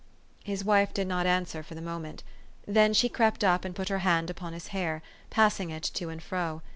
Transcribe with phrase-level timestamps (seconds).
[0.43, 2.23] His wife did not answer for the moment;
[2.67, 6.23] then she crept up, and put her hand upon his hair, passing it to and
[6.23, 6.63] fro.